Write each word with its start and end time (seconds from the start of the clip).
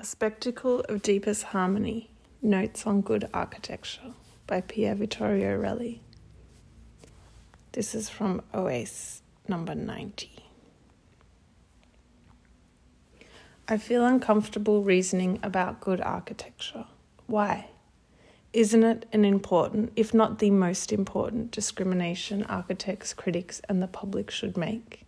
A 0.00 0.04
Spectacle 0.04 0.78
of 0.88 1.02
Deepest 1.02 1.42
Harmony 1.42 2.08
Notes 2.40 2.86
on 2.86 3.00
Good 3.00 3.28
Architecture 3.34 4.12
by 4.46 4.60
Pier 4.60 4.94
Vittorio 4.94 5.58
Aureli. 5.58 5.98
This 7.72 7.96
is 7.96 8.08
from 8.08 8.40
OASE 8.54 9.22
number 9.48 9.74
90. 9.74 10.30
I 13.66 13.76
feel 13.76 14.06
uncomfortable 14.06 14.84
reasoning 14.84 15.40
about 15.42 15.80
good 15.80 16.00
architecture. 16.00 16.84
Why? 17.26 17.66
Isn't 18.52 18.84
it 18.84 19.06
an 19.12 19.24
important, 19.24 19.90
if 19.96 20.14
not 20.14 20.38
the 20.38 20.52
most 20.52 20.92
important, 20.92 21.50
discrimination 21.50 22.44
architects, 22.44 23.12
critics, 23.12 23.60
and 23.68 23.82
the 23.82 23.88
public 23.88 24.30
should 24.30 24.56
make? 24.56 25.07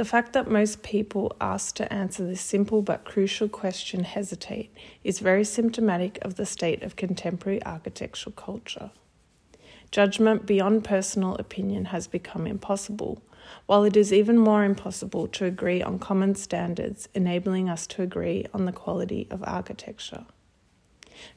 The 0.00 0.06
fact 0.06 0.32
that 0.32 0.50
most 0.50 0.82
people 0.82 1.36
asked 1.42 1.76
to 1.76 1.92
answer 1.92 2.26
this 2.26 2.40
simple 2.40 2.80
but 2.80 3.04
crucial 3.04 3.50
question 3.50 4.04
hesitate 4.04 4.74
is 5.04 5.18
very 5.18 5.44
symptomatic 5.44 6.18
of 6.22 6.36
the 6.36 6.46
state 6.46 6.82
of 6.82 6.96
contemporary 6.96 7.62
architectural 7.66 8.32
culture. 8.32 8.92
Judgment 9.90 10.46
beyond 10.46 10.84
personal 10.84 11.34
opinion 11.34 11.84
has 11.84 12.06
become 12.06 12.46
impossible, 12.46 13.22
while 13.66 13.84
it 13.84 13.94
is 13.94 14.10
even 14.10 14.38
more 14.38 14.64
impossible 14.64 15.28
to 15.28 15.44
agree 15.44 15.82
on 15.82 15.98
common 15.98 16.34
standards 16.34 17.10
enabling 17.12 17.68
us 17.68 17.86
to 17.88 18.00
agree 18.00 18.46
on 18.54 18.64
the 18.64 18.72
quality 18.72 19.28
of 19.30 19.44
architecture. 19.46 20.24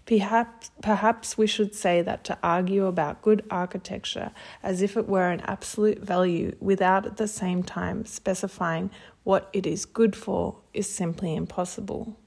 Perhaps, 0.06 0.72
perhaps 0.82 1.38
we 1.38 1.48
should 1.48 1.74
say 1.74 2.02
that 2.02 2.24
to 2.26 2.38
argue 2.44 2.86
about 2.86 3.22
good 3.22 3.44
architecture 3.50 4.32
as 4.62 4.82
if 4.82 4.98
it 4.98 5.08
were 5.08 5.30
an 5.30 5.42
absolute 5.42 6.00
value 6.00 6.56
without 6.60 7.06
at 7.06 7.18
the 7.18 7.28
same 7.28 7.64
time 7.64 8.06
specifying 8.06 8.90
what 9.24 9.50
it 9.54 9.66
is 9.66 9.86
good 9.86 10.16
for 10.16 10.58
is 10.74 10.90
simply 10.90 11.36
impossible. 11.36 12.18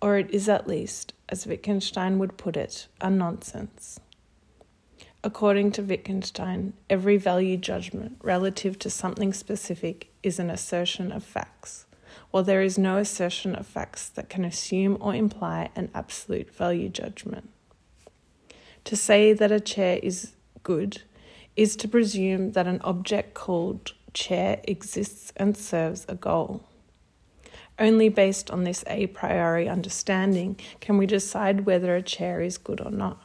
Or 0.00 0.16
it 0.16 0.30
is 0.30 0.48
at 0.48 0.68
least, 0.68 1.12
as 1.28 1.46
Wittgenstein 1.46 2.18
would 2.18 2.36
put 2.36 2.56
it, 2.56 2.86
a 3.00 3.10
nonsense. 3.10 3.98
According 5.24 5.72
to 5.72 5.82
Wittgenstein, 5.82 6.74
every 6.88 7.16
value 7.16 7.56
judgment 7.56 8.18
relative 8.22 8.78
to 8.78 8.90
something 8.90 9.32
specific 9.32 10.12
is 10.22 10.38
an 10.38 10.50
assertion 10.50 11.10
of 11.10 11.24
facts 11.24 11.86
while 12.30 12.42
there 12.42 12.62
is 12.62 12.78
no 12.78 12.98
assertion 12.98 13.54
of 13.54 13.66
facts 13.66 14.08
that 14.08 14.28
can 14.28 14.44
assume 14.44 14.96
or 15.00 15.14
imply 15.14 15.70
an 15.74 15.90
absolute 15.94 16.54
value 16.54 16.88
judgment. 16.88 17.50
To 18.84 18.96
say 18.96 19.32
that 19.32 19.52
a 19.52 19.60
chair 19.60 19.98
is 20.02 20.32
good 20.62 21.02
is 21.56 21.76
to 21.76 21.88
presume 21.88 22.52
that 22.52 22.66
an 22.66 22.80
object 22.82 23.34
called 23.34 23.92
chair 24.14 24.60
exists 24.64 25.32
and 25.36 25.56
serves 25.56 26.06
a 26.08 26.14
goal. 26.14 26.62
Only 27.78 28.08
based 28.08 28.50
on 28.50 28.64
this 28.64 28.82
a 28.86 29.06
priori 29.08 29.68
understanding 29.68 30.58
can 30.80 30.98
we 30.98 31.06
decide 31.06 31.66
whether 31.66 31.94
a 31.94 32.02
chair 32.02 32.40
is 32.40 32.58
good 32.58 32.80
or 32.80 32.90
not. 32.90 33.22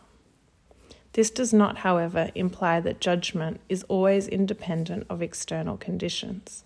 This 1.13 1.29
does 1.29 1.53
not, 1.53 1.77
however, 1.77 2.31
imply 2.33 2.79
that 2.79 2.99
judgment 2.99 3.61
is 3.69 3.83
always 3.83 4.27
independent 4.27 5.05
of 5.09 5.21
external 5.21 5.77
conditions. 5.77 6.63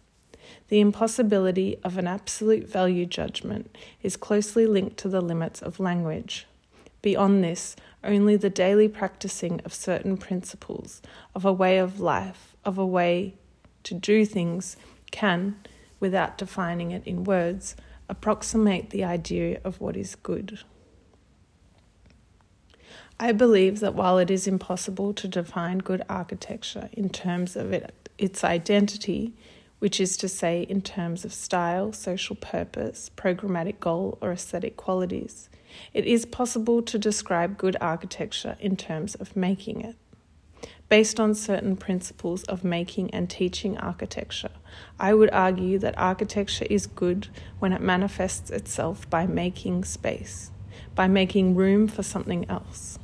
The 0.69 0.79
impossibility 0.79 1.77
of 1.83 1.97
an 1.97 2.07
absolute 2.07 2.67
value 2.67 3.05
judgment 3.05 3.75
is 4.01 4.17
closely 4.17 4.65
linked 4.65 4.97
to 4.97 5.09
the 5.09 5.21
limits 5.21 5.61
of 5.61 5.79
language. 5.79 6.45
Beyond 7.01 7.43
this, 7.43 7.75
only 8.03 8.35
the 8.35 8.49
daily 8.49 8.89
practicing 8.89 9.61
of 9.61 9.73
certain 9.73 10.17
principles, 10.17 11.01
of 11.33 11.45
a 11.45 11.53
way 11.53 11.77
of 11.77 11.99
life, 11.99 12.55
of 12.65 12.77
a 12.77 12.85
way 12.85 13.35
to 13.83 13.93
do 13.93 14.25
things, 14.25 14.75
can, 15.11 15.55
without 15.99 16.37
defining 16.37 16.91
it 16.91 17.05
in 17.05 17.23
words, 17.23 17.75
approximate 18.09 18.89
the 18.89 19.03
idea 19.03 19.61
of 19.63 19.79
what 19.79 19.95
is 19.95 20.15
good. 20.15 20.59
I 23.19 23.31
believe 23.31 23.79
that 23.79 23.95
while 23.95 24.17
it 24.19 24.29
is 24.29 24.47
impossible 24.47 25.13
to 25.13 25.27
define 25.27 25.79
good 25.79 26.03
architecture 26.07 26.89
in 26.93 27.09
terms 27.09 27.55
of 27.55 27.71
it, 27.73 28.09
its 28.17 28.43
identity, 28.43 29.33
which 29.79 29.99
is 29.99 30.17
to 30.17 30.27
say, 30.27 30.63
in 30.63 30.81
terms 30.81 31.23
of 31.23 31.33
style, 31.33 31.93
social 31.93 32.35
purpose, 32.35 33.11
programmatic 33.15 33.79
goal, 33.79 34.17
or 34.21 34.31
aesthetic 34.31 34.75
qualities. 34.75 35.49
It 35.93 36.05
is 36.05 36.25
possible 36.25 36.81
to 36.81 36.97
describe 36.97 37.57
good 37.57 37.77
architecture 37.79 38.57
in 38.59 38.75
terms 38.75 39.15
of 39.15 39.35
making 39.35 39.81
it. 39.81 39.95
Based 40.89 41.19
on 41.19 41.35
certain 41.35 41.75
principles 41.75 42.43
of 42.45 42.63
making 42.63 43.13
and 43.13 43.29
teaching 43.29 43.77
architecture, 43.77 44.51
I 44.99 45.13
would 45.13 45.29
argue 45.31 45.77
that 45.79 45.97
architecture 45.97 46.65
is 46.69 46.87
good 46.87 47.27
when 47.59 47.73
it 47.73 47.81
manifests 47.81 48.49
itself 48.49 49.09
by 49.09 49.27
making 49.27 49.83
space, 49.83 50.51
by 50.95 51.07
making 51.07 51.55
room 51.55 51.87
for 51.87 52.03
something 52.03 52.49
else. 52.49 52.97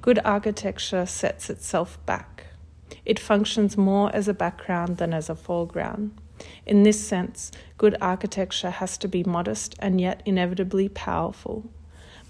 Good 0.00 0.18
architecture 0.24 1.04
sets 1.06 1.50
itself 1.50 2.04
back 2.06 2.35
it 3.06 3.18
functions 3.18 3.76
more 3.76 4.14
as 4.14 4.28
a 4.28 4.34
background 4.34 4.98
than 4.98 5.14
as 5.14 5.30
a 5.30 5.34
foreground. 5.34 6.20
In 6.66 6.82
this 6.82 7.06
sense, 7.06 7.50
good 7.78 7.96
architecture 8.00 8.70
has 8.70 8.98
to 8.98 9.08
be 9.08 9.24
modest 9.24 9.74
and 9.78 10.00
yet 10.00 10.20
inevitably 10.26 10.88
powerful. 10.88 11.70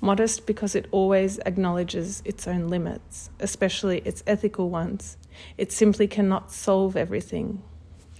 Modest 0.01 0.47
because 0.47 0.75
it 0.75 0.87
always 0.91 1.39
acknowledges 1.41 2.23
its 2.25 2.47
own 2.47 2.69
limits, 2.69 3.31
especially 3.41 3.99
its 4.01 4.23
ethical 4.27 4.69
ones. 4.69 5.17
It 5.57 5.73
simply 5.73 6.07
cannot 6.07 6.53
solve 6.53 6.97
everything. 6.97 7.63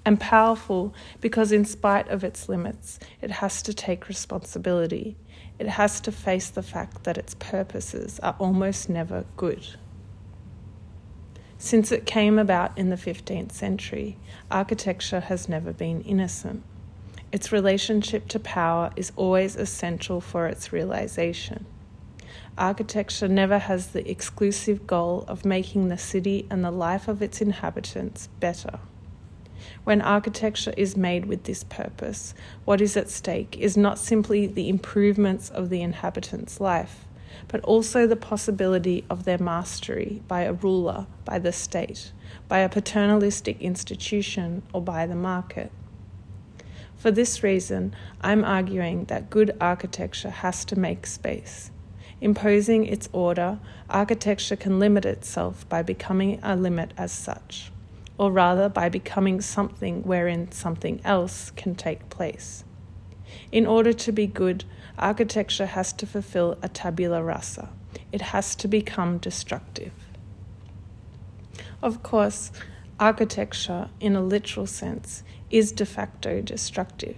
And 0.05 0.19
powerful 0.19 0.95
because, 1.21 1.53
in 1.53 1.65
spite 1.65 2.09
of 2.09 2.25
its 2.25 2.49
limits, 2.49 2.99
it 3.21 3.31
has 3.31 3.61
to 3.63 3.75
take 3.75 4.09
responsibility. 4.09 5.17
It 5.59 5.69
has 5.69 6.01
to 6.03 6.13
face 6.13 6.49
the 6.49 6.63
fact 6.63 7.05
that 7.05 7.19
its 7.19 7.35
purposes 7.35 8.19
are 8.21 8.37
almost 8.39 8.89
never 8.89 9.25
good. 9.37 9.77
Since 11.67 11.91
it 11.91 12.07
came 12.07 12.39
about 12.39 12.79
in 12.79 12.91
the 12.91 12.97
15th 12.97 13.51
century, 13.51 14.19
architecture 14.53 15.19
has 15.19 15.49
never 15.49 15.73
been 15.73 16.01
innocent. 16.03 16.63
Its 17.33 17.51
relationship 17.51 18.29
to 18.29 18.39
power 18.39 18.93
is 18.95 19.11
always 19.17 19.57
essential 19.57 20.21
for 20.21 20.47
its 20.47 20.73
realization. 20.73 21.67
Architecture 22.57 23.27
never 23.27 23.59
has 23.59 23.89
the 23.89 24.09
exclusive 24.09 24.87
goal 24.87 25.25
of 25.27 25.45
making 25.45 25.89
the 25.89 25.99
city 25.99 26.47
and 26.51 26.65
the 26.65 26.71
life 26.71 27.09
of 27.09 27.21
its 27.21 27.41
inhabitants 27.41 28.29
better. 28.39 28.79
When 29.83 30.01
architecture 30.01 30.73
is 30.77 30.97
made 30.97 31.27
with 31.27 31.43
this 31.43 31.65
purpose, 31.65 32.33
what 32.65 32.81
is 32.81 32.97
at 32.97 33.11
stake 33.11 33.57
is 33.59 33.77
not 33.77 33.99
simply 33.99 34.47
the 34.47 34.69
improvements 34.69 35.51
of 35.51 35.71
the 35.71 35.83
inhabitant's 35.83 36.61
life, 36.61 37.07
but 37.49 37.61
also 37.63 38.07
the 38.07 38.17
possibility 38.17 39.05
of 39.11 39.25
their 39.25 39.39
mastery 39.39 40.23
by 40.29 40.43
a 40.43 40.53
ruler, 40.53 41.07
by 41.25 41.39
the 41.39 41.53
state, 41.53 42.13
by 42.49 42.59
a 42.59 42.69
paternalistic 42.69 43.61
institution, 43.61 44.63
or 44.73 44.81
by 44.81 45.07
the 45.07 45.17
market. 45.17 45.71
For 46.97 47.11
this 47.11 47.43
reason, 47.43 47.95
I'm 48.21 48.45
arguing 48.45 49.05
that 49.05 49.31
good 49.31 49.57
architecture 49.61 50.31
has 50.31 50.65
to 50.67 50.79
make 50.79 51.07
space. 51.07 51.71
Imposing 52.21 52.87
its 52.87 53.09
order, 53.13 53.61
architecture 53.91 54.57
can 54.57 54.79
limit 54.79 55.05
itself 55.05 55.69
by 55.69 55.83
becoming 55.83 56.41
a 56.43 56.57
limit 56.57 56.93
as 56.97 57.13
such, 57.13 57.71
or 58.17 58.33
rather 58.33 58.69
by 58.69 58.89
becoming 58.89 59.41
something 59.41 60.03
wherein 60.03 60.51
something 60.51 61.01
else 61.05 61.51
can 61.51 61.75
take 61.75 62.09
place. 62.09 62.65
In 63.53 63.67
order 63.67 63.93
to 63.93 64.13
be 64.13 64.27
good, 64.27 64.65
architecture 64.99 65.67
has 65.67 65.93
to 65.95 66.07
fulfill 66.07 66.59
a 66.63 66.69
tabula 66.69 67.23
rasa. 67.23 67.71
It 68.13 68.21
has 68.21 68.55
to 68.57 68.69
become 68.69 69.19
destructive. 69.19 69.93
Of 71.83 72.03
course, 72.03 72.53
architecture, 72.99 73.91
in 74.01 74.17
a 74.17 74.23
literal 74.23 74.67
sense, 74.67 75.23
is 75.51 75.73
de 75.73 75.87
facto 75.87 76.41
destructive. 76.41 77.17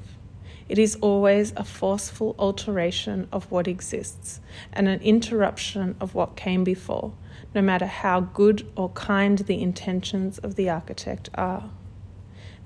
It 0.69 0.78
is 0.78 0.97
always 1.00 1.53
a 1.56 1.65
forceful 1.65 2.34
alteration 2.39 3.28
of 3.33 3.51
what 3.51 3.66
exists 3.66 4.41
and 4.72 4.86
an 4.86 5.01
interruption 5.01 5.97
of 5.98 6.15
what 6.15 6.36
came 6.36 6.63
before, 6.63 7.15
no 7.54 7.63
matter 7.63 7.86
how 7.86 8.21
good 8.21 8.71
or 8.77 8.91
kind 8.91 9.39
the 9.39 9.63
intentions 9.63 10.39
of 10.39 10.57
the 10.57 10.69
architect 10.69 11.30
are. 11.34 11.71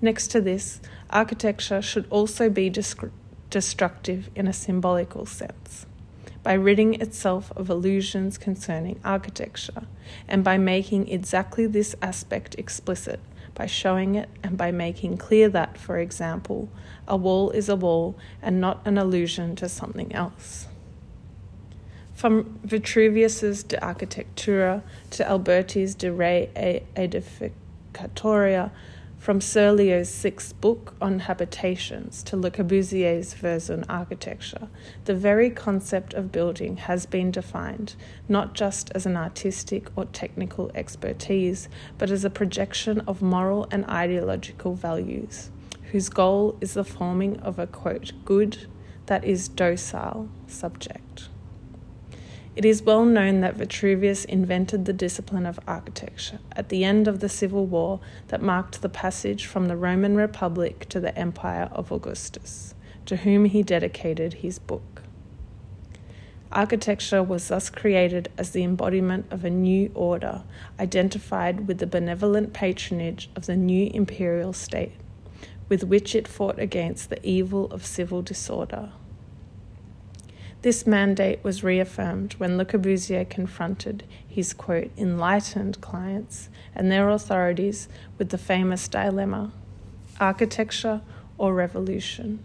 Next 0.01 0.29
to 0.33 0.41
this, 0.41 0.81
architecture 1.11 1.81
should 1.81 2.07
also 2.11 2.51
be 2.51 2.69
destructive 3.53 4.31
in 4.35 4.49
a 4.49 4.53
symbolical 4.53 5.25
sense, 5.27 5.87
by 6.43 6.55
ridding 6.55 6.95
itself 7.01 7.53
of 7.55 7.71
illusions 7.71 8.37
concerning 8.39 8.99
architecture, 9.05 9.83
and 10.27 10.43
by 10.43 10.59
making 10.59 11.07
exactly 11.07 11.67
this 11.67 11.95
aspect 12.03 12.57
explicit, 12.59 13.21
by 13.55 13.67
showing 13.67 14.15
it 14.15 14.29
and 14.43 14.57
by 14.57 14.73
making 14.73 15.19
clear 15.19 15.49
that, 15.51 15.77
for 15.77 15.99
example, 15.99 16.69
a 17.07 17.17
wall 17.17 17.51
is 17.51 17.69
a 17.69 17.77
wall 17.77 18.17
and 18.41 18.61
not 18.61 18.81
an 18.87 18.97
allusion 18.97 19.55
to 19.55 19.69
something 19.69 20.13
else. 20.15 20.67
From 22.15 22.59
Vitruvius's 22.65 23.63
De 23.63 23.77
Architectura 23.77 24.83
to 25.11 25.25
Alberti's 25.29 25.95
De 25.95 26.11
Re 26.11 26.49
Aedificatoria, 26.97 28.71
From 29.23 29.39
Serlio's 29.39 30.09
sixth 30.09 30.61
book 30.61 30.97
on 31.01 31.21
habitations 31.21 32.25
to 32.25 32.37
Le 32.37 32.51
Corbusier's 32.51 33.35
Vers 33.35 33.71
une 33.71 33.85
architecture, 33.89 34.67
the 35.05 35.15
very 35.15 35.49
concept 35.49 36.13
of 36.13 36.33
building 36.33 36.79
has 36.79 37.07
been 37.07 37.31
defined 37.31 37.95
not 38.29 38.53
just 38.53 38.91
as 38.97 39.07
an 39.07 39.17
artistic 39.17 39.87
or 39.95 40.07
technical 40.07 40.73
expertise, 40.75 41.69
but 41.99 42.11
as 42.11 42.25
a 42.25 42.31
projection 42.31 42.99
of 43.07 43.23
moral 43.23 43.69
and 43.71 43.85
ideological 43.85 44.75
values, 44.75 45.53
whose 45.93 46.09
goal 46.09 46.59
is 46.61 46.75
the 46.75 46.83
forming 46.83 47.39
of 47.43 47.61
a 47.61 47.69
quote, 47.69 48.11
good, 48.25 48.67
that 49.07 49.23
is 49.25 49.47
docile 49.47 50.29
subject. 50.49 51.29
It 52.55 52.67
is 52.67 52.83
well 52.83 53.07
known 53.07 53.41
that 53.41 53.57
Vitruvius 53.57 54.27
invented 54.27 54.85
the 54.85 54.93
discipline 54.93 55.47
of 55.47 55.59
architecture 55.67 56.39
at 56.55 56.69
the 56.69 56.85
end 56.85 57.09
of 57.09 57.21
the 57.21 57.29
civil 57.31 57.65
war 57.65 58.01
that 58.29 58.43
marked 58.43 58.83
the 58.83 58.91
passage 58.91 59.47
from 59.47 59.69
the 59.69 59.77
Roman 59.77 60.17
Republic 60.17 60.87
to 60.91 61.01
the 61.01 61.17
empire 61.19 61.71
of 61.73 61.91
Augustus, 61.91 62.75
to 63.07 63.17
whom 63.17 63.47
he 63.47 63.63
dedicated 63.63 64.35
his 64.35 64.59
book. 64.59 65.03
Architecture 66.53 67.23
was 67.23 67.49
thus 67.49 67.71
created 67.71 68.29
as 68.37 68.51
the 68.51 68.65
embodiment 68.65 69.25
of 69.31 69.47
a 69.47 69.51
new 69.51 69.91
order, 69.95 70.43
identified 70.79 71.67
with 71.67 71.79
the 71.79 71.87
benevolent 71.87 72.53
patronage 72.53 73.31
of 73.35 73.47
the 73.47 73.57
new 73.57 73.91
imperial 73.95 74.53
state, 74.53 74.93
with 75.71 75.85
which 75.85 76.15
it 76.15 76.29
fought 76.29 76.59
against 76.59 77.09
the 77.09 77.27
evil 77.27 77.65
of 77.73 77.87
civil 77.87 78.21
disorder. 78.21 78.93
This 80.63 80.87
mandate 80.87 81.43
was 81.43 81.65
reaffirmed 81.65 82.35
when 82.35 82.57
Le 82.57 82.65
Corbusier 82.65 83.29
confronted 83.29 84.05
his 84.29 84.55
quote, 84.55 84.93
enlightened 84.97 85.81
clients 85.81 86.49
and 86.73 86.91
their 86.91 87.09
authorities 87.09 87.89
with 88.17 88.29
the 88.29 88.39
famous 88.39 88.87
dilemma 88.87 89.53
architecture 90.21 91.01
or 91.37 91.53
revolution, 91.53 92.45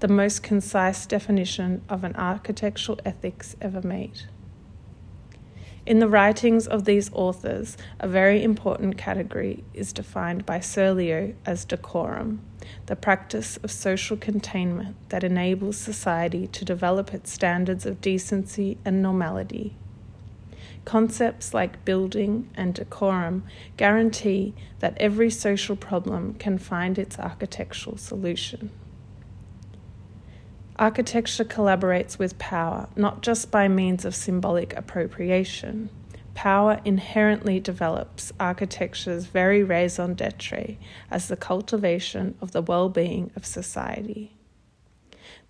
the 0.00 0.08
most 0.08 0.42
concise 0.42 1.06
definition 1.06 1.82
of 1.88 2.02
an 2.02 2.16
architectural 2.16 2.98
ethics 3.04 3.54
ever 3.60 3.80
made. 3.80 4.22
In 5.86 6.00
the 6.00 6.08
writings 6.08 6.66
of 6.66 6.84
these 6.84 7.12
authors, 7.12 7.76
a 8.00 8.08
very 8.08 8.42
important 8.42 8.98
category 8.98 9.62
is 9.72 9.92
defined 9.92 10.44
by 10.44 10.58
Serlio 10.58 11.34
as 11.46 11.64
decorum, 11.64 12.40
the 12.86 12.96
practice 12.96 13.56
of 13.58 13.70
social 13.70 14.16
containment 14.16 14.96
that 15.10 15.24
enables 15.24 15.76
society 15.76 16.46
to 16.48 16.64
develop 16.64 17.14
its 17.14 17.30
standards 17.30 17.86
of 17.86 18.00
decency 18.00 18.78
and 18.84 19.02
normality. 19.02 19.74
Concepts 20.84 21.54
like 21.54 21.84
building 21.84 22.50
and 22.56 22.74
decorum 22.74 23.44
guarantee 23.76 24.52
that 24.80 24.96
every 24.98 25.30
social 25.30 25.76
problem 25.76 26.34
can 26.34 26.58
find 26.58 26.98
its 26.98 27.18
architectural 27.18 27.96
solution. 27.96 28.70
Architecture 30.76 31.44
collaborates 31.44 32.18
with 32.18 32.38
power, 32.38 32.88
not 32.96 33.22
just 33.22 33.52
by 33.52 33.68
means 33.68 34.04
of 34.04 34.14
symbolic 34.14 34.76
appropriation. 34.76 35.88
Power 36.34 36.80
inherently 36.84 37.60
develops 37.60 38.32
architecture's 38.40 39.26
very 39.26 39.62
raison 39.62 40.14
d'etre 40.14 40.78
as 41.10 41.28
the 41.28 41.36
cultivation 41.36 42.34
of 42.40 42.52
the 42.52 42.62
well 42.62 42.88
being 42.88 43.30
of 43.36 43.44
society. 43.44 44.36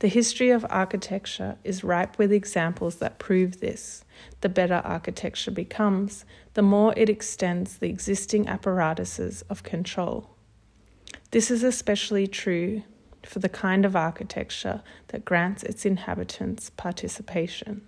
The 0.01 0.09
history 0.09 0.51
of 0.51 0.67
architecture 0.69 1.57
is 1.63 1.85
ripe 1.85 2.19
with 2.19 2.33
examples 2.33 2.97
that 2.97 3.21
prove 3.21 3.61
this. 3.61 4.05
The 4.41 4.49
better 4.49 4.83
architecture 4.85 5.53
becomes, 5.53 6.25
the 6.55 6.63
more 6.63 6.93
it 6.97 7.09
extends 7.09 7.79
the 7.79 7.89
existing 7.89 8.49
apparatuses 8.49 9.43
of 9.49 9.63
control. 9.63 10.31
This 11.31 11.51
is 11.51 11.63
especially 11.63 12.27
true 12.27 12.83
for 13.25 13.39
the 13.39 13.49
kind 13.49 13.85
of 13.85 13.95
architecture 13.95 14.83
that 15.09 15.25
grants 15.25 15.63
its 15.63 15.87
inhabitants 15.87 16.71
participation. 16.71 17.87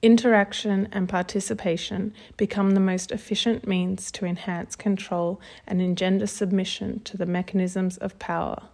Interaction 0.00 0.88
and 0.92 1.08
participation 1.08 2.14
become 2.36 2.70
the 2.70 2.80
most 2.80 3.10
efficient 3.10 3.66
means 3.66 4.12
to 4.12 4.26
enhance 4.26 4.76
control 4.76 5.40
and 5.66 5.82
engender 5.82 6.28
submission 6.28 7.00
to 7.00 7.16
the 7.16 7.26
mechanisms 7.26 7.96
of 7.96 8.16
power, 8.20 8.68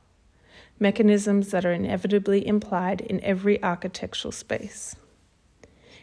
mechanisms 0.79 1.50
that 1.50 1.65
are 1.65 1.73
inevitably 1.73 2.47
implied 2.47 3.00
in 3.00 3.25
every 3.25 3.62
architectural 3.62 4.32
space. 4.32 4.97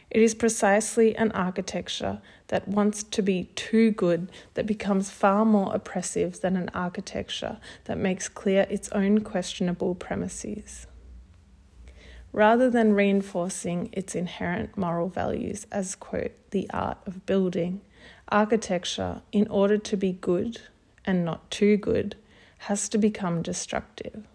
It 0.09 0.23
is 0.23 0.33
precisely 0.33 1.15
an 1.15 1.31
architecture 1.33 2.19
that 2.47 2.67
wants 2.67 3.03
to 3.03 3.21
be 3.21 3.43
too 3.55 3.91
good 3.91 4.27
that 4.55 4.65
becomes 4.65 5.11
far 5.11 5.45
more 5.45 5.73
oppressive 5.73 6.41
than 6.41 6.57
an 6.57 6.69
architecture 6.73 7.59
that 7.85 7.97
makes 7.99 8.27
clear 8.27 8.65
its 8.71 8.89
own 8.89 9.19
questionable 9.19 9.93
premises. 9.93 10.87
Rather 12.33 12.69
than 12.69 12.93
reinforcing 12.93 13.89
its 13.91 14.15
inherent 14.15 14.77
moral 14.77 15.09
values 15.09 15.67
as, 15.71 15.95
quote, 15.95 16.31
the 16.51 16.69
art 16.73 16.97
of 17.05 17.25
building, 17.25 17.81
architecture, 18.29 19.21
in 19.31 19.47
order 19.47 19.77
to 19.77 19.97
be 19.97 20.13
good 20.13 20.61
and 21.05 21.25
not 21.25 21.51
too 21.51 21.75
good, 21.75 22.15
has 22.59 22.87
to 22.87 22.97
become 22.97 23.41
destructive. 23.41 24.25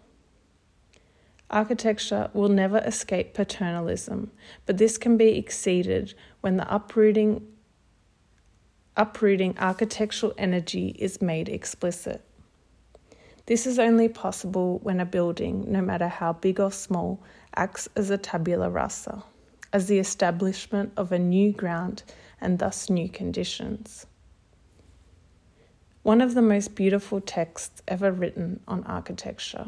Architecture 1.49 2.29
will 2.33 2.49
never 2.49 2.79
escape 2.79 3.33
paternalism, 3.33 4.31
but 4.65 4.77
this 4.77 4.97
can 4.97 5.15
be 5.15 5.37
exceeded 5.37 6.13
when 6.41 6.57
the 6.57 6.73
uprooting, 6.73 7.47
uprooting 8.97 9.57
architectural 9.57 10.33
energy 10.37 10.89
is 10.99 11.21
made 11.21 11.47
explicit. 11.47 12.21
This 13.47 13.65
is 13.65 13.79
only 13.79 14.09
possible 14.09 14.79
when 14.83 14.99
a 14.99 15.05
building, 15.05 15.71
no 15.71 15.81
matter 15.81 16.09
how 16.09 16.33
big 16.33 16.59
or 16.59 16.71
small, 16.71 17.23
acts 17.55 17.87
as 17.95 18.09
a 18.09 18.17
tabula 18.17 18.69
rasa, 18.69 19.23
as 19.71 19.87
the 19.87 19.99
establishment 19.99 20.91
of 20.97 21.13
a 21.13 21.19
new 21.19 21.53
ground 21.53 22.03
and 22.41 22.59
thus 22.59 22.89
new 22.89 23.07
conditions. 23.07 24.05
One 26.03 26.19
of 26.19 26.33
the 26.33 26.41
most 26.41 26.75
beautiful 26.75 27.21
texts 27.21 27.81
ever 27.87 28.11
written 28.11 28.59
on 28.67 28.83
architecture 28.83 29.67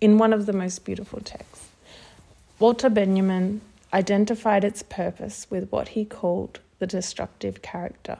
in 0.00 0.18
one 0.18 0.32
of 0.32 0.46
the 0.46 0.52
most 0.52 0.84
beautiful 0.84 1.20
texts. 1.20 1.68
Walter 2.58 2.90
Benjamin 2.90 3.60
identified 3.92 4.64
its 4.64 4.82
purpose 4.82 5.46
with 5.48 5.70
what 5.70 5.88
he 5.88 6.04
called 6.04 6.58
the 6.80 6.88
destructive 6.88 7.62
character. 7.62 8.18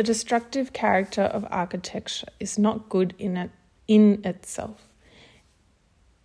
The 0.00 0.04
destructive 0.04 0.72
character 0.72 1.24
of 1.24 1.46
architecture 1.50 2.28
is 2.40 2.58
not 2.58 2.88
good 2.88 3.12
in, 3.18 3.36
it, 3.36 3.50
in 3.86 4.22
itself. 4.24 4.88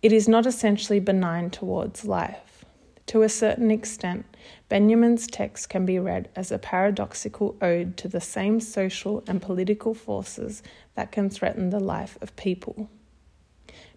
It 0.00 0.12
is 0.12 0.26
not 0.26 0.46
essentially 0.46 0.98
benign 0.98 1.50
towards 1.50 2.06
life. 2.06 2.64
To 3.08 3.20
a 3.20 3.28
certain 3.28 3.70
extent, 3.70 4.24
Benjamin's 4.70 5.26
text 5.26 5.68
can 5.68 5.84
be 5.84 5.98
read 5.98 6.30
as 6.34 6.50
a 6.50 6.58
paradoxical 6.58 7.54
ode 7.60 7.98
to 7.98 8.08
the 8.08 8.18
same 8.18 8.60
social 8.60 9.22
and 9.26 9.42
political 9.42 9.92
forces 9.92 10.62
that 10.94 11.12
can 11.12 11.28
threaten 11.28 11.68
the 11.68 11.78
life 11.78 12.16
of 12.22 12.34
people. 12.34 12.88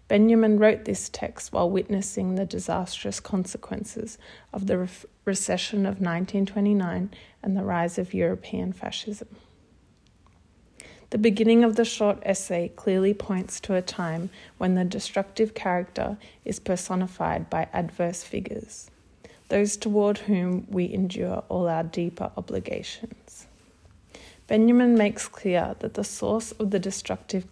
Benjamin 0.08 0.58
wrote 0.58 0.84
this 0.84 1.08
text 1.08 1.54
while 1.54 1.70
witnessing 1.70 2.34
the 2.34 2.44
disastrous 2.44 3.18
consequences 3.18 4.18
of 4.52 4.66
the 4.66 4.76
re- 4.76 4.88
recession 5.24 5.86
of 5.86 6.02
1929 6.02 7.10
and 7.42 7.56
the 7.56 7.64
rise 7.64 7.96
of 7.96 8.12
European 8.12 8.74
fascism. 8.74 9.28
The 11.10 11.18
beginning 11.18 11.64
of 11.64 11.74
the 11.74 11.84
short 11.84 12.18
essay 12.22 12.70
clearly 12.76 13.14
points 13.14 13.58
to 13.60 13.74
a 13.74 13.82
time 13.82 14.30
when 14.58 14.76
the 14.76 14.84
destructive 14.84 15.54
character 15.54 16.16
is 16.44 16.60
personified 16.60 17.50
by 17.50 17.66
adverse 17.72 18.22
figures, 18.22 18.90
those 19.48 19.76
toward 19.76 20.18
whom 20.18 20.68
we 20.70 20.92
endure 20.92 21.42
all 21.48 21.68
our 21.68 21.82
deeper 21.82 22.30
obligations. 22.36 23.48
Benjamin 24.46 24.94
makes 24.96 25.26
clear 25.26 25.74
that 25.80 25.94
the 25.94 26.04
source 26.04 26.52
of 26.52 26.70
the 26.70 26.78
destructive 26.78 27.46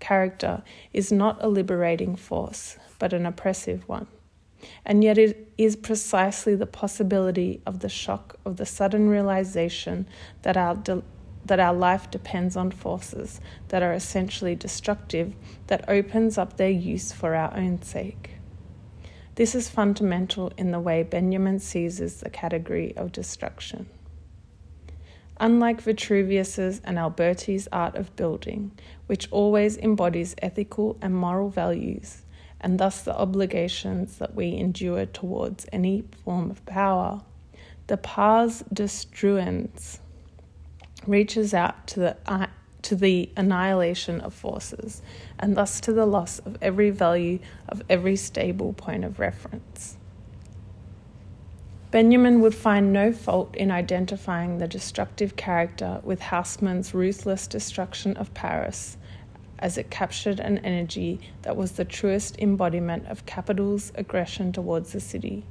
character 0.00 0.62
is 0.92 1.12
not 1.12 1.36
a 1.40 1.48
liberating 1.48 2.16
force, 2.16 2.76
but 2.98 3.12
an 3.12 3.26
oppressive 3.26 3.88
one. 3.88 4.08
And 4.84 5.04
yet, 5.04 5.18
it 5.18 5.52
is 5.56 5.76
precisely 5.76 6.56
the 6.56 6.66
possibility 6.66 7.60
of 7.64 7.78
the 7.78 7.88
shock 7.88 8.36
of 8.44 8.56
the 8.56 8.66
sudden 8.66 9.08
realization 9.08 10.06
that 10.42 10.56
our, 10.56 10.74
de- 10.74 11.02
that 11.48 11.60
our 11.60 11.74
life 11.74 12.10
depends 12.10 12.56
on 12.56 12.70
forces 12.70 13.40
that 13.68 13.82
are 13.82 13.92
essentially 13.92 14.54
destructive 14.54 15.34
that 15.66 15.84
opens 15.88 16.38
up 16.38 16.56
their 16.56 16.70
use 16.70 17.12
for 17.12 17.34
our 17.34 17.54
own 17.56 17.82
sake. 17.82 18.30
This 19.34 19.54
is 19.54 19.68
fundamental 19.68 20.52
in 20.56 20.72
the 20.72 20.80
way 20.80 21.02
Benjamin 21.02 21.58
seizes 21.58 22.20
the 22.20 22.30
category 22.30 22.96
of 22.96 23.12
destruction. 23.12 23.88
Unlike 25.40 25.82
Vitruvius's 25.82 26.80
and 26.82 26.98
Alberti's 26.98 27.68
art 27.70 27.94
of 27.94 28.16
building, 28.16 28.72
which 29.06 29.30
always 29.30 29.76
embodies 29.76 30.34
ethical 30.42 30.98
and 31.00 31.14
moral 31.14 31.48
values, 31.48 32.22
and 32.60 32.80
thus 32.80 33.02
the 33.02 33.16
obligations 33.16 34.18
that 34.18 34.34
we 34.34 34.56
endure 34.56 35.06
towards 35.06 35.66
any 35.72 36.02
form 36.24 36.50
of 36.50 36.66
power, 36.66 37.22
the 37.86 37.96
pars 37.96 38.64
destruens 38.74 40.00
reaches 41.08 41.54
out 41.54 41.86
to 41.88 42.00
the 42.00 42.16
uh, 42.26 42.46
to 42.82 42.94
the 42.94 43.28
annihilation 43.36 44.20
of 44.20 44.32
forces, 44.32 45.02
and 45.38 45.56
thus 45.56 45.80
to 45.80 45.92
the 45.92 46.06
loss 46.06 46.38
of 46.40 46.56
every 46.62 46.90
value 46.90 47.38
of 47.68 47.82
every 47.90 48.16
stable 48.16 48.72
point 48.72 49.04
of 49.04 49.18
reference. 49.18 49.96
Benjamin 51.90 52.40
would 52.40 52.54
find 52.54 52.92
no 52.92 53.12
fault 53.12 53.56
in 53.56 53.70
identifying 53.70 54.58
the 54.58 54.68
destructive 54.68 55.36
character 55.36 56.00
with 56.04 56.20
Haussmann's 56.20 56.92
ruthless 56.92 57.46
destruction 57.46 58.14
of 58.18 58.32
Paris, 58.34 58.98
as 59.58 59.78
it 59.78 59.90
captured 59.90 60.38
an 60.38 60.58
energy 60.58 61.18
that 61.42 61.56
was 61.56 61.72
the 61.72 61.84
truest 61.86 62.38
embodiment 62.38 63.06
of 63.06 63.24
capital's 63.26 63.90
aggression 63.94 64.52
towards 64.52 64.92
the 64.92 65.00
city. 65.00 65.44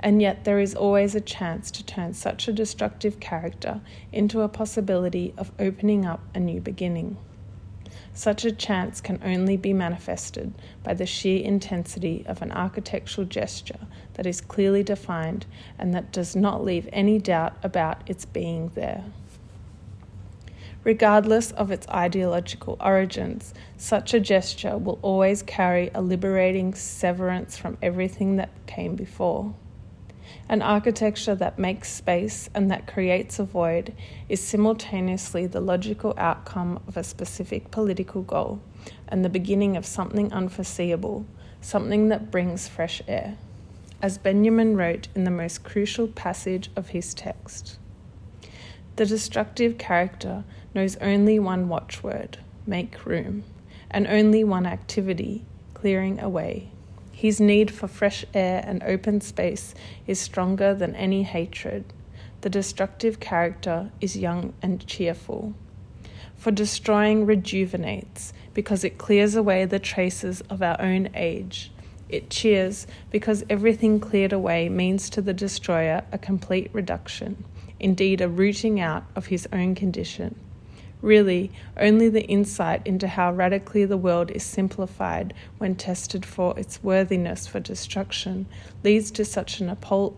And 0.00 0.20
yet, 0.20 0.44
there 0.44 0.60
is 0.60 0.74
always 0.74 1.14
a 1.14 1.20
chance 1.20 1.70
to 1.70 1.84
turn 1.84 2.12
such 2.12 2.46
a 2.46 2.52
destructive 2.52 3.20
character 3.20 3.80
into 4.12 4.42
a 4.42 4.48
possibility 4.48 5.32
of 5.38 5.50
opening 5.58 6.04
up 6.04 6.20
a 6.34 6.40
new 6.40 6.60
beginning. 6.60 7.16
Such 8.12 8.44
a 8.44 8.52
chance 8.52 9.00
can 9.00 9.20
only 9.24 9.56
be 9.56 9.72
manifested 9.72 10.54
by 10.84 10.94
the 10.94 11.04
sheer 11.04 11.44
intensity 11.44 12.24
of 12.28 12.42
an 12.42 12.52
architectural 12.52 13.26
gesture 13.26 13.88
that 14.14 14.26
is 14.26 14.40
clearly 14.40 14.84
defined 14.84 15.46
and 15.78 15.92
that 15.94 16.12
does 16.12 16.36
not 16.36 16.62
leave 16.62 16.88
any 16.92 17.18
doubt 17.18 17.56
about 17.62 18.08
its 18.08 18.24
being 18.24 18.70
there. 18.74 19.04
Regardless 20.84 21.50
of 21.52 21.70
its 21.70 21.88
ideological 21.88 22.76
origins, 22.78 23.54
such 23.78 24.12
a 24.12 24.20
gesture 24.20 24.76
will 24.76 24.98
always 25.00 25.42
carry 25.42 25.90
a 25.94 26.02
liberating 26.02 26.74
severance 26.74 27.56
from 27.56 27.78
everything 27.82 28.36
that 28.36 28.50
came 28.66 28.94
before. 28.94 29.54
An 30.48 30.62
architecture 30.62 31.34
that 31.34 31.58
makes 31.58 31.92
space 31.92 32.48
and 32.54 32.70
that 32.70 32.86
creates 32.86 33.38
a 33.38 33.44
void 33.44 33.94
is 34.28 34.42
simultaneously 34.42 35.46
the 35.46 35.60
logical 35.60 36.14
outcome 36.16 36.82
of 36.86 36.96
a 36.96 37.04
specific 37.04 37.70
political 37.70 38.22
goal 38.22 38.60
and 39.08 39.24
the 39.24 39.28
beginning 39.28 39.76
of 39.76 39.86
something 39.86 40.32
unforeseeable, 40.32 41.26
something 41.60 42.08
that 42.08 42.30
brings 42.30 42.68
fresh 42.68 43.02
air, 43.08 43.36
as 44.02 44.18
Benjamin 44.18 44.76
wrote 44.76 45.08
in 45.14 45.24
the 45.24 45.30
most 45.30 45.64
crucial 45.64 46.08
passage 46.08 46.70
of 46.76 46.88
his 46.88 47.14
text. 47.14 47.78
The 48.96 49.06
destructive 49.06 49.78
character 49.78 50.44
knows 50.74 50.96
only 50.96 51.38
one 51.38 51.68
watchword 51.68 52.38
make 52.66 53.04
room, 53.04 53.44
and 53.90 54.06
only 54.06 54.42
one 54.44 54.66
activity 54.66 55.44
clearing 55.74 56.20
away. 56.20 56.70
His 57.24 57.40
need 57.40 57.70
for 57.70 57.88
fresh 57.88 58.26
air 58.34 58.62
and 58.66 58.82
open 58.82 59.22
space 59.22 59.74
is 60.06 60.20
stronger 60.20 60.74
than 60.74 60.94
any 60.94 61.22
hatred. 61.22 61.86
The 62.42 62.50
destructive 62.50 63.18
character 63.18 63.90
is 63.98 64.14
young 64.14 64.52
and 64.60 64.86
cheerful. 64.86 65.54
For 66.36 66.50
destroying 66.50 67.24
rejuvenates 67.24 68.34
because 68.52 68.84
it 68.84 68.98
clears 68.98 69.36
away 69.36 69.64
the 69.64 69.78
traces 69.78 70.42
of 70.50 70.60
our 70.60 70.78
own 70.78 71.08
age. 71.14 71.72
It 72.10 72.28
cheers 72.28 72.86
because 73.10 73.42
everything 73.48 74.00
cleared 74.00 74.34
away 74.34 74.68
means 74.68 75.08
to 75.08 75.22
the 75.22 75.32
destroyer 75.32 76.04
a 76.12 76.18
complete 76.18 76.68
reduction, 76.74 77.42
indeed, 77.80 78.20
a 78.20 78.28
rooting 78.28 78.80
out 78.80 79.04
of 79.16 79.28
his 79.28 79.48
own 79.50 79.74
condition. 79.74 80.38
Really, 81.04 81.52
only 81.76 82.08
the 82.08 82.24
insight 82.28 82.80
into 82.86 83.06
how 83.06 83.30
radically 83.30 83.84
the 83.84 83.98
world 83.98 84.30
is 84.30 84.42
simplified 84.42 85.34
when 85.58 85.74
tested 85.74 86.24
for 86.24 86.58
its 86.58 86.82
worthiness 86.82 87.46
for 87.46 87.60
destruction 87.60 88.46
leads 88.82 89.10
to 89.10 89.24
such 89.26 89.60
an 89.60 89.68
Apol- 89.68 90.16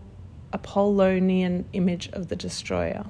Apollonian 0.53 1.65
image 1.73 2.07
of 2.13 2.29
the 2.29 2.37
destroyer. 2.37 3.05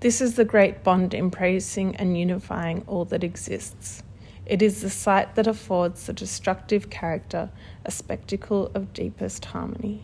This 0.00 0.22
is 0.22 0.36
the 0.36 0.46
great 0.46 0.82
bond 0.82 1.12
embracing 1.12 1.96
and 1.96 2.16
unifying 2.16 2.82
all 2.86 3.04
that 3.04 3.22
exists. 3.22 4.02
It 4.46 4.62
is 4.62 4.80
the 4.80 4.88
sight 4.88 5.34
that 5.34 5.46
affords 5.46 6.06
the 6.06 6.14
destructive 6.14 6.88
character 6.88 7.50
a 7.84 7.90
spectacle 7.90 8.70
of 8.74 8.94
deepest 8.94 9.44
harmony. 9.44 10.00